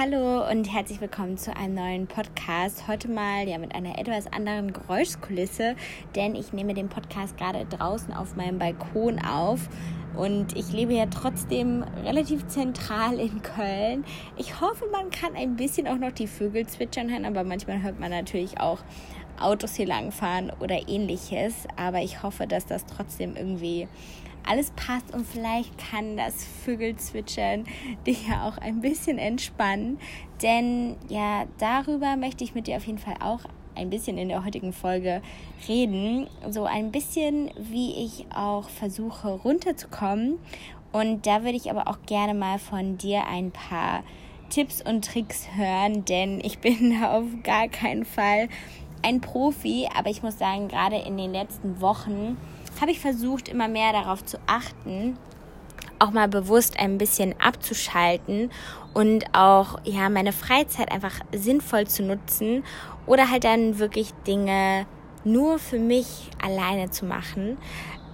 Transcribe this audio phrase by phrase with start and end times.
[0.00, 2.86] Hallo und herzlich willkommen zu einem neuen Podcast.
[2.86, 5.74] Heute mal ja mit einer etwas anderen Geräuschkulisse,
[6.14, 9.68] denn ich nehme den Podcast gerade draußen auf meinem Balkon auf
[10.16, 14.04] und ich lebe ja trotzdem relativ zentral in Köln.
[14.36, 17.98] Ich hoffe, man kann ein bisschen auch noch die Vögel zwitschern hören, aber manchmal hört
[17.98, 18.78] man natürlich auch
[19.40, 21.66] Autos hier langfahren oder ähnliches.
[21.74, 23.88] Aber ich hoffe, dass das trotzdem irgendwie
[24.48, 27.64] alles passt und vielleicht kann das Vögelzwitschern
[28.06, 29.98] dich ja auch ein bisschen entspannen.
[30.42, 33.40] Denn ja, darüber möchte ich mit dir auf jeden Fall auch
[33.74, 35.22] ein bisschen in der heutigen Folge
[35.68, 36.26] reden.
[36.50, 40.38] So ein bisschen, wie ich auch versuche runterzukommen.
[40.90, 44.02] Und da würde ich aber auch gerne mal von dir ein paar
[44.50, 48.48] Tipps und Tricks hören, denn ich bin auf gar keinen Fall
[49.02, 52.36] ein Profi, aber ich muss sagen, gerade in den letzten Wochen
[52.80, 55.18] habe ich versucht, immer mehr darauf zu achten,
[55.98, 58.50] auch mal bewusst ein bisschen abzuschalten
[58.94, 62.64] und auch ja meine Freizeit einfach sinnvoll zu nutzen
[63.06, 64.86] oder halt dann wirklich Dinge
[65.24, 67.58] nur für mich alleine zu machen.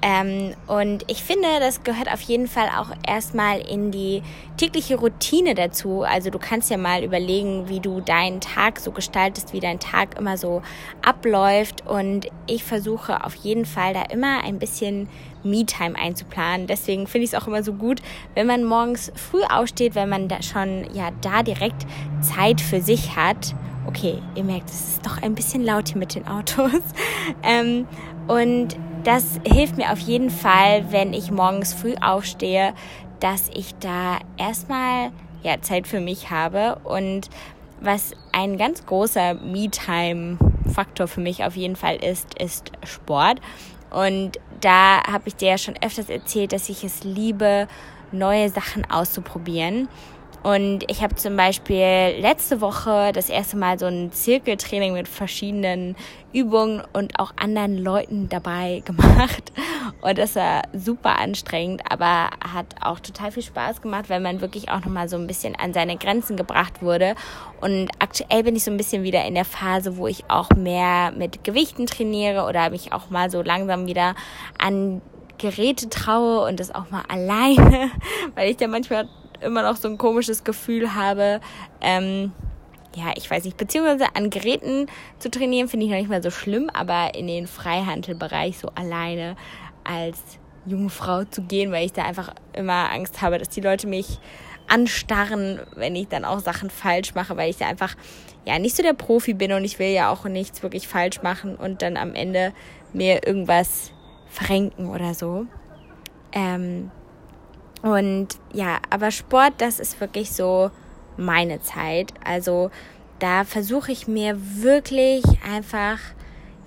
[0.06, 4.22] Ähm, und ich finde, das gehört auf jeden Fall auch erstmal in die
[4.58, 6.02] tägliche Routine dazu.
[6.02, 10.18] Also du kannst ja mal überlegen, wie du deinen Tag so gestaltest, wie dein Tag
[10.18, 10.60] immer so
[11.00, 11.86] abläuft.
[11.86, 15.08] Und ich versuche auf jeden Fall da immer ein bisschen
[15.42, 16.66] Me-Time einzuplanen.
[16.66, 18.02] Deswegen finde ich es auch immer so gut,
[18.34, 21.86] wenn man morgens früh aufsteht, wenn man da schon ja da direkt
[22.20, 23.54] Zeit für sich hat.
[23.86, 26.82] Okay, ihr merkt, es ist doch ein bisschen laut hier mit den Autos.
[27.42, 27.86] ähm,
[28.28, 32.74] und das hilft mir auf jeden Fall, wenn ich morgens früh aufstehe,
[33.20, 35.10] dass ich da erstmal
[35.42, 36.78] ja, Zeit für mich habe.
[36.84, 37.28] Und
[37.80, 43.40] was ein ganz großer Me-Time-Faktor für mich auf jeden Fall ist, ist Sport.
[43.90, 47.68] Und da habe ich dir ja schon öfters erzählt, dass ich es liebe,
[48.10, 49.88] neue Sachen auszuprobieren.
[50.44, 55.96] Und ich habe zum Beispiel letzte Woche das erste Mal so ein Zirkeltraining mit verschiedenen
[56.34, 59.52] Übungen und auch anderen Leuten dabei gemacht.
[60.02, 64.68] Und das war super anstrengend, aber hat auch total viel Spaß gemacht, weil man wirklich
[64.68, 67.14] auch nochmal so ein bisschen an seine Grenzen gebracht wurde.
[67.62, 71.10] Und aktuell bin ich so ein bisschen wieder in der Phase, wo ich auch mehr
[71.12, 74.14] mit Gewichten trainiere oder mich auch mal so langsam wieder
[74.58, 75.00] an
[75.38, 77.90] Geräte traue und das auch mal alleine,
[78.34, 79.08] weil ich da manchmal
[79.44, 81.40] immer noch so ein komisches Gefühl habe,
[81.80, 82.32] ähm,
[82.96, 84.86] ja, ich weiß nicht, beziehungsweise an Geräten
[85.18, 89.36] zu trainieren finde ich noch nicht mal so schlimm, aber in den Freihandelbereich so alleine
[89.82, 90.18] als
[90.66, 94.18] junge Frau zu gehen, weil ich da einfach immer Angst habe, dass die Leute mich
[94.66, 97.94] anstarren, wenn ich dann auch Sachen falsch mache, weil ich da einfach
[98.46, 101.56] ja nicht so der Profi bin und ich will ja auch nichts wirklich falsch machen
[101.56, 102.52] und dann am Ende
[102.92, 103.92] mir irgendwas
[104.28, 105.46] verrenken oder so.
[106.32, 106.90] Ähm,
[107.84, 110.70] und ja, aber Sport, das ist wirklich so
[111.18, 112.14] meine Zeit.
[112.24, 112.70] Also
[113.18, 115.98] da versuche ich mir wirklich einfach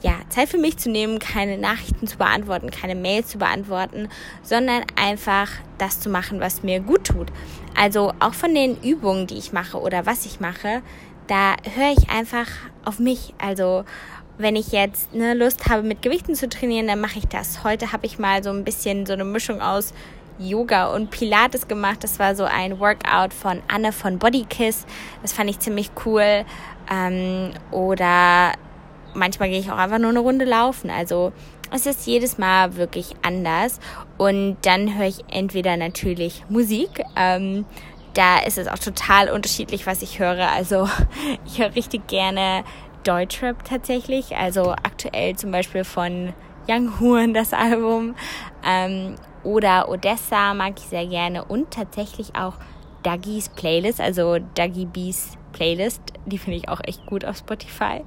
[0.03, 4.09] ja, Zeit für mich zu nehmen, keine Nachrichten zu beantworten, keine Mails zu beantworten,
[4.43, 7.29] sondern einfach das zu machen, was mir gut tut.
[7.75, 10.83] Also auch von den Übungen, die ich mache oder was ich mache,
[11.25, 12.45] da höre ich einfach
[12.85, 13.33] auf mich.
[13.39, 13.85] Also
[14.37, 17.63] wenn ich jetzt eine Lust habe, mit Gewichten zu trainieren, dann mache ich das.
[17.63, 19.95] Heute habe ich mal so ein bisschen so eine Mischung aus
[20.39, 22.03] Yoga und Pilates gemacht.
[22.03, 24.85] Das war so ein Workout von Anne von Bodykiss.
[25.21, 26.45] Das fand ich ziemlich cool.
[26.91, 28.53] Ähm, oder
[29.13, 30.89] manchmal gehe ich auch einfach nur eine Runde laufen.
[30.89, 31.31] Also
[31.71, 33.79] es ist jedes Mal wirklich anders.
[34.17, 37.03] Und dann höre ich entweder natürlich Musik.
[37.15, 37.65] Ähm,
[38.13, 40.49] da ist es auch total unterschiedlich, was ich höre.
[40.49, 40.89] Also
[41.45, 42.63] ich höre richtig gerne
[43.03, 44.35] Deutschrap tatsächlich.
[44.35, 46.33] Also aktuell zum Beispiel von
[46.67, 48.15] Young Horn das Album.
[48.65, 52.53] Ähm, oder Odessa mag ich sehr gerne und tatsächlich auch
[53.03, 58.03] Dougies Playlist, also Dougie Bees Playlist, die finde ich auch echt gut auf Spotify.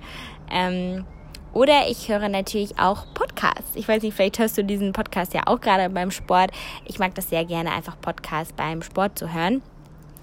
[0.51, 1.05] Ähm,
[1.53, 3.75] oder ich höre natürlich auch Podcasts.
[3.75, 6.53] Ich weiß nicht, vielleicht hörst du diesen Podcast ja auch gerade beim Sport.
[6.85, 9.63] Ich mag das sehr gerne, einfach Podcasts beim Sport zu hören.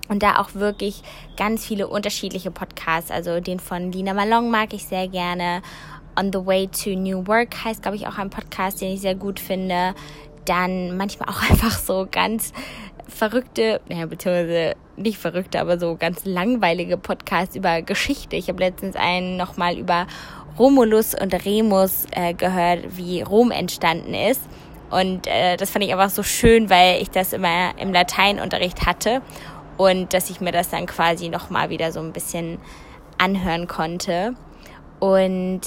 [0.07, 1.01] Und da auch wirklich
[1.35, 3.11] ganz viele unterschiedliche Podcasts.
[3.11, 5.61] Also den von Lina Malong mag ich sehr gerne.
[6.17, 9.15] On the Way to New Work heißt, glaube ich, auch ein Podcast, den ich sehr
[9.15, 9.93] gut finde
[10.47, 12.53] dann manchmal auch einfach so ganz
[13.07, 18.35] verrückte, ja, beziehungsweise nicht verrückte, aber so ganz langweilige Podcasts über Geschichte.
[18.35, 20.07] Ich habe letztens einen nochmal über
[20.57, 24.41] Romulus und Remus äh, gehört, wie Rom entstanden ist.
[24.89, 29.21] Und äh, das fand ich einfach so schön, weil ich das immer im Lateinunterricht hatte
[29.77, 32.57] und dass ich mir das dann quasi nochmal wieder so ein bisschen
[33.17, 34.33] anhören konnte.
[34.99, 35.61] Und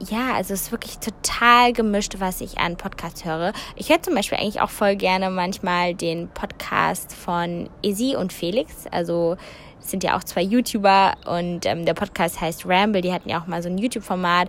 [0.00, 3.52] ja, also es ist wirklich total gemischt, was ich an Podcasts höre.
[3.76, 8.86] Ich höre zum Beispiel eigentlich auch voll gerne manchmal den Podcast von Izzy und Felix.
[8.90, 9.36] Also
[9.80, 13.00] sind ja auch zwei YouTuber und ähm, der Podcast heißt Ramble.
[13.00, 14.48] Die hatten ja auch mal so ein YouTube-Format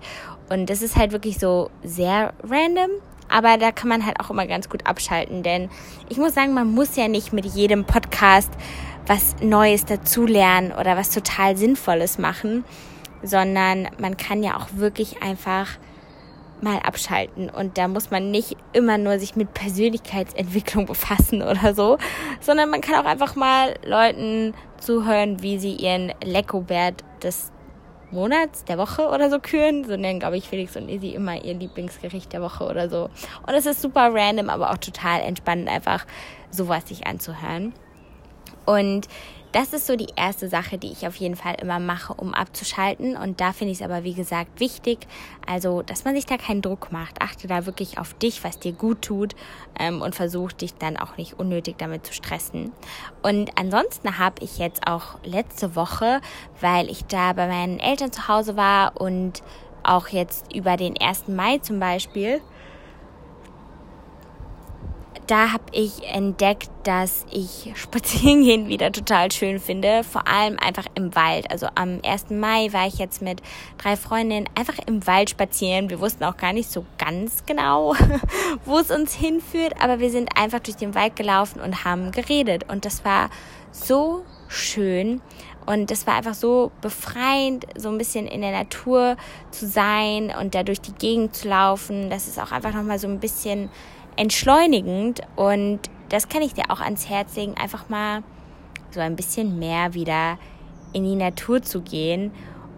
[0.49, 2.89] und das ist halt wirklich so sehr random.
[3.29, 5.69] Aber da kann man halt auch immer ganz gut abschalten, denn
[6.09, 8.51] ich muss sagen, man muss ja nicht mit jedem Podcast
[9.05, 12.63] was Neues dazulernen oder was total Sinnvolles machen
[13.23, 15.77] sondern man kann ja auch wirklich einfach
[16.61, 21.97] mal abschalten und da muss man nicht immer nur sich mit Persönlichkeitsentwicklung befassen oder so,
[22.41, 27.51] sondern man kann auch einfach mal Leuten zuhören, wie sie ihren Leckobert des
[28.11, 29.85] Monats, der Woche oder so küren.
[29.85, 33.09] So nennen, glaube ich, Felix und Izzy immer ihr Lieblingsgericht der Woche oder so.
[33.45, 36.05] Und es ist super random, aber auch total entspannend, einfach
[36.49, 37.73] sowas sich anzuhören.
[38.65, 39.07] Und
[39.51, 43.17] das ist so die erste Sache, die ich auf jeden Fall immer mache, um abzuschalten.
[43.17, 45.07] Und da finde ich es aber, wie gesagt, wichtig,
[45.47, 47.21] also, dass man sich da keinen Druck macht.
[47.21, 49.35] Achte da wirklich auf dich, was dir gut tut
[49.79, 52.71] ähm, und versuch dich dann auch nicht unnötig damit zu stressen.
[53.23, 56.21] Und ansonsten habe ich jetzt auch letzte Woche,
[56.61, 59.41] weil ich da bei meinen Eltern zu Hause war und
[59.81, 61.27] auch jetzt über den 1.
[61.29, 62.41] Mai zum Beispiel,
[65.29, 70.03] da habe ich entdeckt, dass ich Spazierengehen wieder total schön finde.
[70.03, 71.51] Vor allem einfach im Wald.
[71.51, 72.31] Also am 1.
[72.31, 73.43] Mai war ich jetzt mit
[73.77, 75.91] drei Freundinnen einfach im Wald spazieren.
[75.91, 77.93] Wir wussten auch gar nicht so ganz genau,
[78.65, 79.75] wo es uns hinführt.
[79.79, 82.65] Aber wir sind einfach durch den Wald gelaufen und haben geredet.
[82.67, 83.29] Und das war
[83.71, 85.21] so schön.
[85.67, 89.15] Und das war einfach so befreiend, so ein bisschen in der Natur
[89.51, 92.09] zu sein und da durch die Gegend zu laufen.
[92.09, 93.69] Das ist auch einfach nochmal so ein bisschen
[94.19, 95.79] entschleunigend und
[96.09, 98.21] das kann ich dir auch ans Herz legen, einfach mal
[98.91, 100.37] so ein bisschen mehr wieder
[100.91, 102.31] in die Natur zu gehen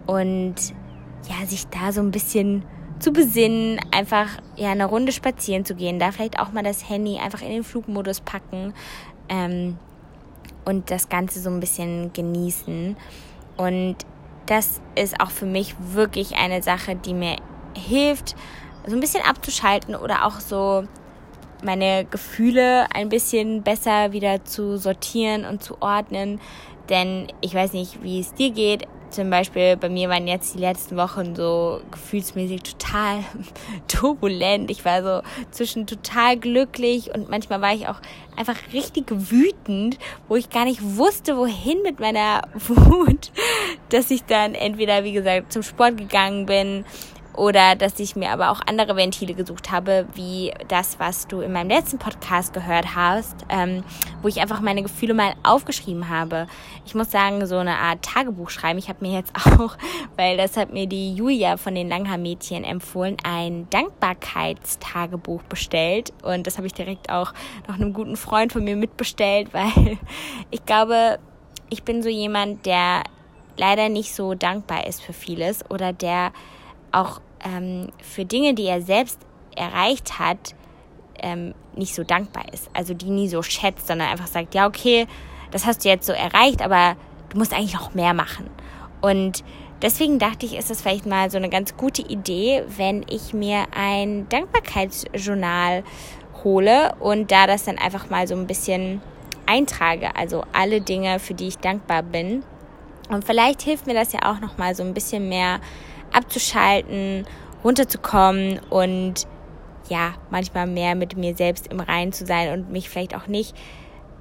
[0.06, 0.54] und
[1.28, 2.62] ja, sich da so ein bisschen
[3.00, 7.18] zu besinnen, einfach ja eine Runde spazieren zu gehen, da vielleicht auch mal das Handy
[7.18, 8.72] einfach in den Flugmodus packen
[9.28, 9.78] ähm,
[10.64, 12.96] und das Ganze so ein bisschen genießen.
[13.56, 13.96] Und
[14.46, 17.36] das ist auch für mich wirklich eine Sache, die mir
[17.76, 18.36] hilft,
[18.86, 20.84] so ein bisschen abzuschalten oder auch so
[21.62, 26.40] meine Gefühle ein bisschen besser wieder zu sortieren und zu ordnen.
[26.88, 28.86] Denn ich weiß nicht, wie es dir geht.
[29.10, 33.18] Zum Beispiel bei mir waren jetzt die letzten Wochen so gefühlsmäßig total
[33.88, 34.70] turbulent.
[34.70, 38.00] Ich war so zwischen total glücklich und manchmal war ich auch
[38.36, 39.98] einfach richtig wütend,
[40.28, 43.32] wo ich gar nicht wusste, wohin mit meiner Wut,
[43.90, 46.86] dass ich dann entweder, wie gesagt, zum Sport gegangen bin
[47.34, 51.52] oder dass ich mir aber auch andere Ventile gesucht habe, wie das, was du in
[51.52, 53.84] meinem letzten Podcast gehört hast, ähm,
[54.20, 56.46] wo ich einfach meine Gefühle mal aufgeschrieben habe.
[56.84, 58.78] Ich muss sagen, so eine Art Tagebuch schreiben.
[58.78, 59.76] Ich habe mir jetzt auch,
[60.16, 66.12] weil das hat mir die Julia von den Langhaar-Mädchen empfohlen, ein Dankbarkeitstagebuch bestellt.
[66.22, 67.32] Und das habe ich direkt auch
[67.66, 69.98] noch einem guten Freund von mir mitbestellt, weil
[70.50, 71.18] ich glaube,
[71.70, 73.04] ich bin so jemand, der
[73.56, 76.32] leider nicht so dankbar ist für vieles oder der
[76.92, 79.18] auch ähm, für Dinge, die er selbst
[79.56, 80.54] erreicht hat,
[81.18, 82.70] ähm, nicht so dankbar ist.
[82.74, 85.06] Also die nie so schätzt, sondern einfach sagt, ja, okay,
[85.50, 86.96] das hast du jetzt so erreicht, aber
[87.30, 88.48] du musst eigentlich noch mehr machen.
[89.00, 89.44] Und
[89.80, 93.66] deswegen dachte ich, ist das vielleicht mal so eine ganz gute Idee, wenn ich mir
[93.76, 95.84] ein Dankbarkeitsjournal
[96.44, 99.00] hole und da das dann einfach mal so ein bisschen
[99.46, 102.42] eintrage, also alle Dinge, für die ich dankbar bin.
[103.08, 105.60] Und vielleicht hilft mir das ja auch noch mal so ein bisschen mehr
[106.12, 107.26] abzuschalten,
[107.64, 109.26] runterzukommen und
[109.88, 113.54] ja, manchmal mehr mit mir selbst im Reinen zu sein und mich vielleicht auch nicht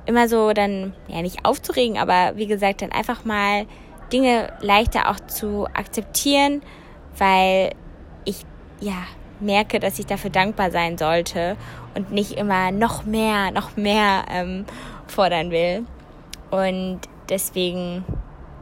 [0.06, 3.66] immer so dann, ja, nicht aufzuregen, aber wie gesagt, dann einfach mal
[4.12, 6.62] Dinge leichter auch zu akzeptieren,
[7.18, 7.74] weil
[8.26, 8.44] ich,
[8.80, 9.06] ja,
[9.40, 11.56] merke, dass ich dafür dankbar sein sollte
[11.96, 14.66] und nicht immer noch mehr, noch mehr ähm,
[15.08, 15.86] fordern will.
[16.52, 18.04] Und deswegen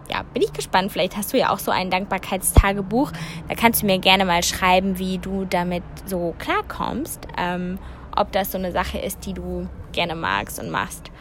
[0.10, 0.92] ja, bin ich gespannt.
[0.92, 3.12] Vielleicht hast du ja auch so ein Dankbarkeitstagebuch.
[3.48, 7.28] Da kannst du mir gerne mal schreiben, wie du damit so klarkommst.
[7.38, 7.80] Ähm,
[8.16, 11.12] ob das so eine Sache ist, die du gerne magst und machst.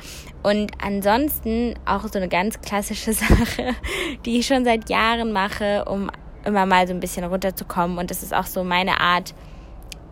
[0.43, 3.75] Und ansonsten auch so eine ganz klassische Sache,
[4.25, 6.11] die ich schon seit Jahren mache, um
[6.45, 7.99] immer mal so ein bisschen runterzukommen.
[7.99, 9.35] Und das ist auch so meine Art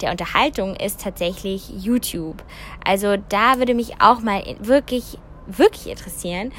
[0.00, 2.44] der Unterhaltung, ist tatsächlich YouTube.
[2.84, 6.52] Also da würde mich auch mal wirklich, wirklich interessieren,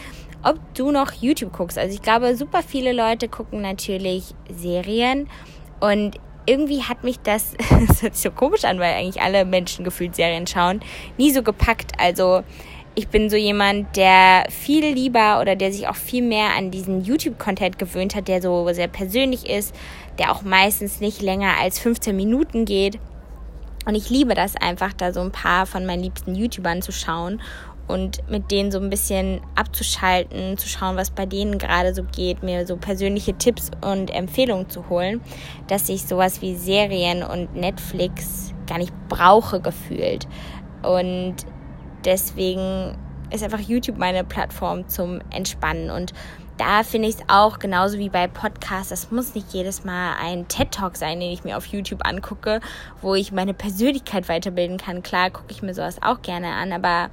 [0.47, 1.77] ob du noch YouTube guckst.
[1.77, 5.27] Also ich glaube, super viele Leute gucken natürlich Serien
[5.79, 7.53] und irgendwie hat mich das,
[7.87, 10.79] das hört sich so komisch an, weil eigentlich alle Menschen gefühlt Serien schauen,
[11.17, 11.91] nie so gepackt.
[11.99, 12.43] Also
[12.95, 17.03] ich bin so jemand, der viel lieber oder der sich auch viel mehr an diesen
[17.03, 19.75] YouTube-Content gewöhnt hat, der so sehr persönlich ist,
[20.17, 22.97] der auch meistens nicht länger als 15 Minuten geht.
[23.85, 27.41] Und ich liebe das einfach, da so ein paar von meinen liebsten YouTubern zu schauen
[27.87, 32.43] und mit denen so ein bisschen abzuschalten, zu schauen, was bei denen gerade so geht,
[32.43, 35.21] mir so persönliche Tipps und Empfehlungen zu holen,
[35.67, 40.27] dass ich sowas wie Serien und Netflix gar nicht brauche gefühlt.
[40.83, 41.35] Und
[42.05, 42.97] deswegen
[43.31, 45.89] ist einfach YouTube meine Plattform zum Entspannen.
[45.89, 46.13] Und
[46.57, 48.89] da finde ich es auch genauso wie bei Podcasts.
[48.89, 52.61] Das muss nicht jedes Mal ein TED-Talk sein, den ich mir auf YouTube angucke,
[53.01, 55.03] wo ich meine Persönlichkeit weiterbilden kann.
[55.03, 57.09] Klar gucke ich mir sowas auch gerne an, aber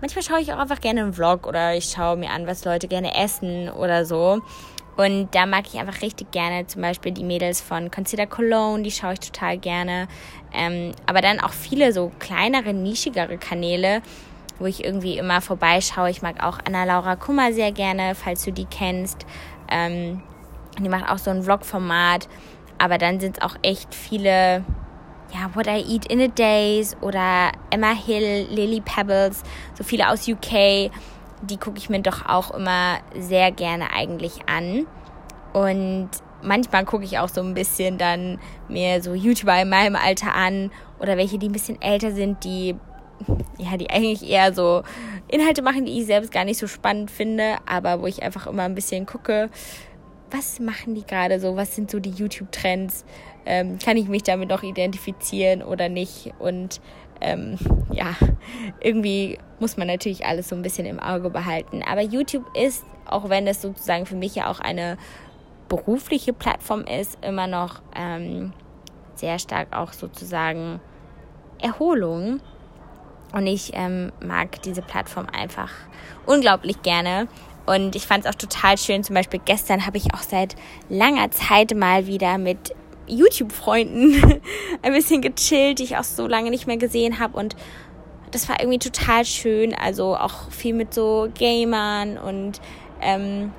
[0.00, 2.88] manchmal schaue ich auch einfach gerne einen Vlog oder ich schaue mir an, was Leute
[2.88, 4.40] gerne essen oder so.
[4.96, 8.90] Und da mag ich einfach richtig gerne zum Beispiel die Mädels von Consider Cologne, die
[8.90, 10.08] schaue ich total gerne.
[10.52, 14.02] Ähm, aber dann auch viele so kleinere, nischigere Kanäle,
[14.58, 16.10] wo ich irgendwie immer vorbeischaue.
[16.10, 19.24] Ich mag auch Anna-Laura Kummer sehr gerne, falls du die kennst.
[19.70, 20.20] Ähm,
[20.80, 22.28] die macht auch so ein Vlog-Format.
[22.78, 24.64] Aber dann sind es auch echt viele,
[25.32, 29.42] ja, What I Eat in a Days oder Emma Hill, Lily Pebbles,
[29.74, 30.90] so viele aus UK
[31.42, 34.86] die gucke ich mir doch auch immer sehr gerne eigentlich an.
[35.52, 36.10] Und
[36.42, 40.70] manchmal gucke ich auch so ein bisschen dann mir so YouTuber in meinem Alter an
[40.98, 42.76] oder welche, die ein bisschen älter sind, die
[43.58, 44.84] ja, die eigentlich eher so
[45.26, 48.62] Inhalte machen, die ich selbst gar nicht so spannend finde, aber wo ich einfach immer
[48.62, 49.50] ein bisschen gucke,
[50.30, 53.04] was machen die gerade so, was sind so die YouTube-Trends,
[53.46, 56.80] ähm, kann ich mich damit noch identifizieren oder nicht und
[57.20, 57.58] ähm,
[57.92, 58.14] ja,
[58.80, 61.82] irgendwie muss man natürlich alles so ein bisschen im Auge behalten.
[61.82, 64.96] Aber YouTube ist, auch wenn es sozusagen für mich ja auch eine
[65.68, 68.52] berufliche Plattform ist, immer noch ähm,
[69.14, 70.80] sehr stark auch sozusagen
[71.60, 72.40] Erholung.
[73.32, 75.70] Und ich ähm, mag diese Plattform einfach
[76.24, 77.28] unglaublich gerne.
[77.68, 79.04] Und ich fand es auch total schön.
[79.04, 80.56] Zum Beispiel gestern habe ich auch seit
[80.88, 82.74] langer Zeit mal wieder mit
[83.06, 84.40] YouTube-Freunden
[84.82, 87.36] ein bisschen gechillt, die ich auch so lange nicht mehr gesehen habe.
[87.36, 87.56] Und
[88.30, 89.74] das war irgendwie total schön.
[89.74, 92.60] Also auch viel mit so Gamern und
[93.00, 93.52] ähm,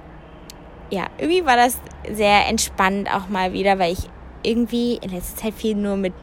[0.89, 1.80] ja, irgendwie war das
[2.12, 4.10] sehr entspannt auch mal wieder, weil ich
[4.44, 6.13] irgendwie in letzter Zeit viel nur mit,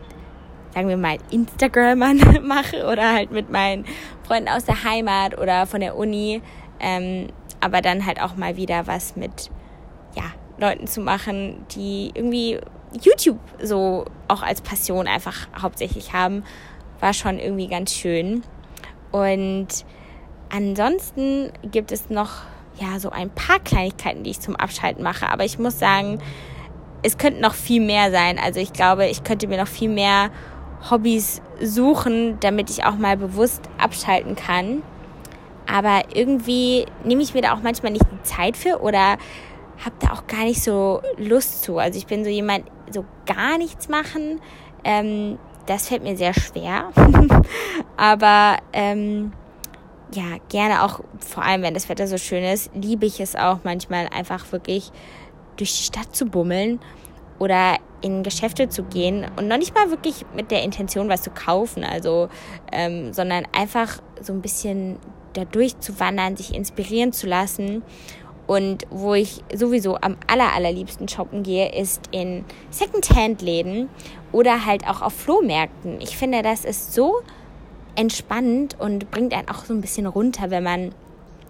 [0.75, 3.85] sagen wir mal, Instagramern mache oder halt mit meinen
[4.25, 6.43] Freunden aus der Heimat oder von der Uni.
[6.81, 7.29] Ähm,
[7.61, 9.51] aber dann halt auch mal wieder was mit,
[10.15, 10.25] ja,
[10.59, 12.59] Leuten zu machen, die irgendwie
[13.03, 16.45] YouTube so auch als Passion einfach hauptsächlich haben,
[17.01, 18.43] war schon irgendwie ganz schön.
[19.13, 19.69] Und
[20.51, 22.43] ansonsten gibt es noch
[22.79, 25.29] ja so ein paar Kleinigkeiten, die ich zum Abschalten mache.
[25.31, 26.21] Aber ich muss sagen,
[27.03, 28.39] es könnten noch viel mehr sein.
[28.39, 30.31] Also ich glaube, ich könnte mir noch viel mehr
[30.91, 34.83] Hobbys suchen, damit ich auch mal bewusst abschalten kann.
[35.67, 39.19] Aber irgendwie nehme ich mir da auch manchmal nicht die Zeit für oder
[39.85, 41.79] habe da auch gar nicht so Lust zu.
[41.79, 44.41] Also ich bin so jemand, so gar nichts machen,
[44.85, 46.91] ähm, das fällt mir sehr schwer.
[47.97, 49.33] Aber ähm,
[50.13, 53.59] ja, gerne auch, vor allem wenn das Wetter so schön ist, liebe ich es auch
[53.65, 54.93] manchmal einfach wirklich
[55.57, 56.79] durch die Stadt zu bummeln
[57.39, 61.31] oder in Geschäfte zu gehen und noch nicht mal wirklich mit der Intention, was zu
[61.31, 62.29] kaufen, also,
[62.71, 64.99] ähm, sondern einfach so ein bisschen
[65.37, 67.83] da durchzuwandern, sich inspirieren zu lassen
[68.47, 73.89] und wo ich sowieso am aller, allerliebsten shoppen gehe, ist in Secondhand-Läden
[74.33, 76.01] oder halt auch auf Flohmärkten.
[76.01, 77.17] Ich finde, das ist so
[77.97, 80.95] entspannend und bringt einen auch so ein bisschen runter, wenn man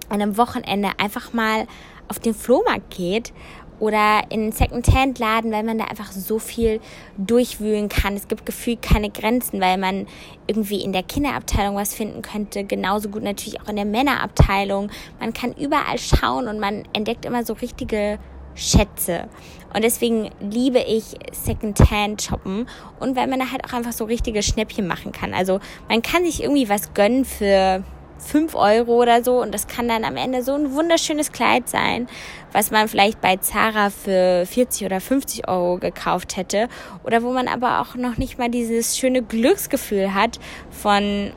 [0.08, 1.66] an einem Wochenende einfach mal
[2.08, 3.32] auf den Flohmarkt geht
[3.78, 6.80] oder in Second-Hand-Laden, weil man da einfach so viel
[7.16, 8.14] durchwühlen kann.
[8.14, 10.06] Es gibt gefühlt keine Grenzen, weil man
[10.46, 14.90] irgendwie in der Kinderabteilung was finden könnte, genauso gut natürlich auch in der Männerabteilung.
[15.20, 18.18] Man kann überall schauen und man entdeckt immer so richtige
[18.54, 19.28] Schätze.
[19.74, 22.66] Und deswegen liebe ich Second-Hand shoppen
[22.98, 25.34] und weil man da halt auch einfach so richtige Schnäppchen machen kann.
[25.34, 27.84] Also man kann sich irgendwie was gönnen für
[28.18, 32.08] 5 Euro oder so und das kann dann am Ende so ein wunderschönes Kleid sein,
[32.52, 36.68] was man vielleicht bei Zara für 40 oder 50 Euro gekauft hätte
[37.04, 40.38] oder wo man aber auch noch nicht mal dieses schöne Glücksgefühl hat
[40.70, 41.32] von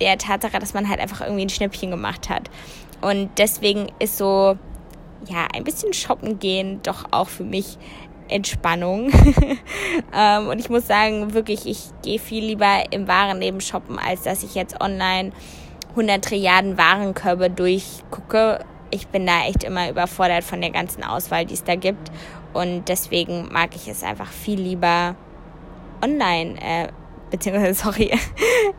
[0.00, 2.50] der Tatsache, dass man halt einfach irgendwie ein Schnäppchen gemacht hat.
[3.00, 4.56] Und deswegen ist so,
[5.28, 7.78] ja, ein bisschen shoppen gehen doch auch für mich
[8.28, 9.10] Entspannung.
[10.14, 14.22] ähm, und ich muss sagen, wirklich, ich gehe viel lieber im wahren Leben shoppen, als
[14.22, 15.32] dass ich jetzt online
[15.94, 18.64] 100 Trilliarden Warenkörbe durchgucke.
[18.90, 22.10] Ich bin da echt immer überfordert von der ganzen Auswahl, die es da gibt.
[22.52, 25.16] Und deswegen mag ich es einfach viel lieber
[26.02, 26.88] online, äh,
[27.30, 28.12] beziehungsweise, sorry,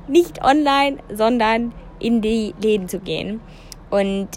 [0.07, 3.41] nicht online, sondern in die Läden zu gehen.
[3.89, 4.27] Und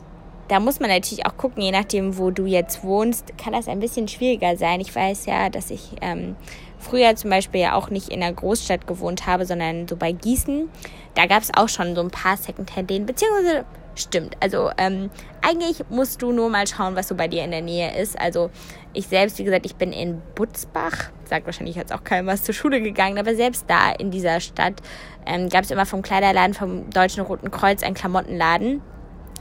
[0.48, 3.80] da muss man natürlich auch gucken, je nachdem, wo du jetzt wohnst, kann das ein
[3.80, 4.80] bisschen schwieriger sein.
[4.80, 6.36] Ich weiß ja, dass ich ähm,
[6.78, 10.68] früher zum Beispiel ja auch nicht in einer Großstadt gewohnt habe, sondern so bei Gießen.
[11.14, 13.64] Da gab es auch schon so ein paar Secondhand-Läden, beziehungsweise
[13.96, 14.36] stimmt.
[14.40, 15.10] Also ähm,
[15.42, 18.18] eigentlich musst du nur mal schauen, was so bei dir in der Nähe ist.
[18.18, 18.50] Also
[18.92, 21.10] ich selbst, wie gesagt, ich bin in Butzbach.
[21.24, 24.74] Sagt wahrscheinlich jetzt auch keinem was zur Schule gegangen, aber selbst da in dieser Stadt
[25.26, 28.80] ähm, gab es immer vom Kleiderladen vom Deutschen Roten Kreuz einen Klamottenladen.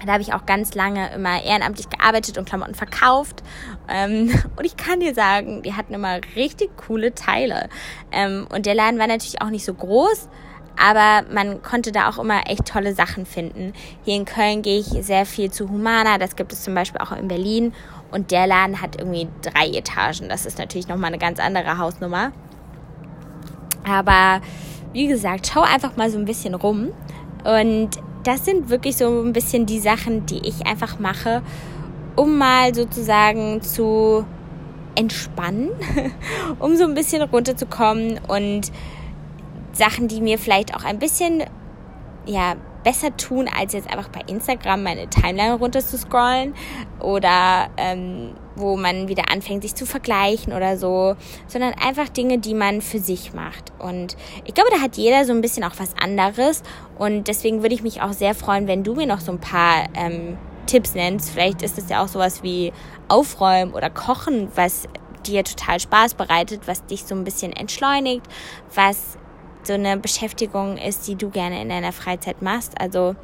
[0.06, 3.42] Da habe ich auch ganz lange immer ehrenamtlich gearbeitet und Klamotten verkauft.
[3.89, 7.70] Ähm, und ich kann dir sagen, die hatten immer richtig coole Teile.
[8.12, 10.30] Ähm, und der Laden war natürlich auch nicht so groß,
[10.77, 13.74] aber man konnte da auch immer echt tolle Sachen finden.
[14.04, 17.12] Hier in Köln gehe ich sehr viel zu Humana, das gibt es zum Beispiel auch
[17.12, 17.74] in Berlin.
[18.12, 20.30] Und der Laden hat irgendwie drei Etagen.
[20.30, 22.32] Das ist natürlich nochmal eine ganz andere Hausnummer.
[23.86, 24.42] Aber
[24.94, 26.94] wie gesagt, schau einfach mal so ein bisschen rum.
[27.44, 27.89] Und
[28.27, 31.41] das sind wirklich so ein bisschen die Sachen, die ich einfach mache,
[32.17, 34.25] um mal sozusagen zu
[34.96, 35.69] entspannen,
[36.60, 38.72] um so ein bisschen runterzukommen und
[39.72, 41.43] Sachen, die mir vielleicht auch ein bisschen
[42.25, 46.53] ja, besser tun, als jetzt einfach bei Instagram meine Timeline runter zu scrollen
[47.00, 51.15] oder ähm, wo man wieder anfängt, sich zu vergleichen oder so,
[51.47, 53.71] sondern einfach Dinge, die man für sich macht.
[53.79, 56.63] Und ich glaube, da hat jeder so ein bisschen auch was anderes
[56.97, 59.87] und deswegen würde ich mich auch sehr freuen, wenn du mir noch so ein paar
[59.95, 61.29] ähm, Tipps nennst.
[61.29, 62.73] Vielleicht ist es ja auch sowas wie
[63.07, 64.87] Aufräumen oder Kochen, was
[65.25, 68.25] dir total Spaß bereitet, was dich so ein bisschen entschleunigt,
[68.73, 69.17] was
[69.63, 72.79] so eine Beschäftigung ist, die du gerne in deiner Freizeit machst.
[72.79, 73.15] Also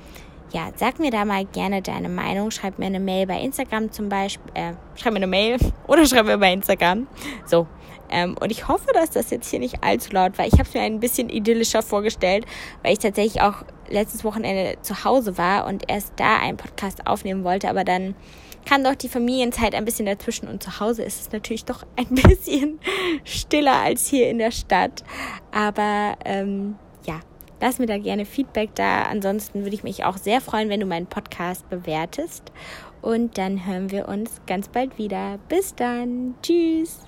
[0.51, 2.51] ja, sag mir da mal gerne deine Meinung.
[2.51, 4.51] Schreib mir eine Mail bei Instagram zum Beispiel.
[4.53, 5.57] Äh, schreib mir eine Mail
[5.87, 7.07] oder schreib mir bei Instagram.
[7.45, 7.67] So.
[8.09, 10.45] Ähm, und ich hoffe, dass das jetzt hier nicht allzu laut war.
[10.45, 12.45] Ich habe es mir ein bisschen idyllischer vorgestellt,
[12.83, 17.43] weil ich tatsächlich auch letztes Wochenende zu Hause war und erst da einen Podcast aufnehmen
[17.43, 18.15] wollte, aber dann
[18.65, 22.07] kam doch die Familienzeit ein bisschen dazwischen und zu Hause ist es natürlich doch ein
[22.09, 22.79] bisschen
[23.23, 25.03] stiller als hier in der Stadt.
[25.51, 26.75] Aber ähm,
[27.63, 29.03] lass mir da gerne Feedback da.
[29.03, 32.51] Ansonsten würde ich mich auch sehr freuen, wenn du meinen Podcast bewertest.
[33.01, 35.39] Und dann hören wir uns ganz bald wieder.
[35.47, 36.35] Bis dann.
[36.41, 37.05] Tschüss.